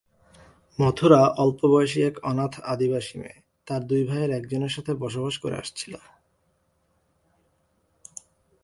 মথুরা 0.79 1.21
অল্পবয়সী 1.37 1.99
এক 2.01 2.15
অনাথ 2.23 2.53
"আদিবাসী" 2.65 3.15
মেয়ে, 3.19 3.37
তার 3.67 3.81
দুই 3.87 4.01
ভাইয়ের 4.03 4.31
একজনের 4.31 4.71
সাথে 4.71 4.91
বসবাস 4.95 5.35
করে 5.37 5.55
আসছিল। 5.55 5.93